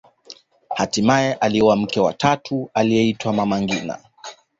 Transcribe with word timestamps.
baadaye 0.77 1.33
alioa 1.33 1.75
mke 1.75 1.99
wa 1.99 2.13
tatu 2.13 2.69
aliyeitwa 2.73 3.33
mama 3.33 3.61
ngina 3.61 3.99